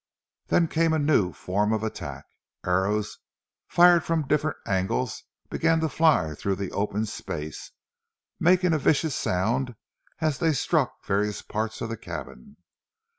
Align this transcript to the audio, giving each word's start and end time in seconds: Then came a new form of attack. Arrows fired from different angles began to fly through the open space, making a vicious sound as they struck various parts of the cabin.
Then 0.47 0.67
came 0.67 0.93
a 0.93 0.97
new 0.97 1.31
form 1.31 1.71
of 1.71 1.83
attack. 1.83 2.25
Arrows 2.65 3.19
fired 3.67 4.03
from 4.03 4.25
different 4.25 4.57
angles 4.65 5.21
began 5.51 5.79
to 5.81 5.89
fly 5.89 6.33
through 6.33 6.55
the 6.55 6.71
open 6.71 7.05
space, 7.05 7.69
making 8.39 8.73
a 8.73 8.79
vicious 8.79 9.13
sound 9.15 9.75
as 10.19 10.39
they 10.39 10.53
struck 10.53 11.05
various 11.05 11.43
parts 11.43 11.81
of 11.81 11.89
the 11.89 11.97
cabin. 11.97 12.57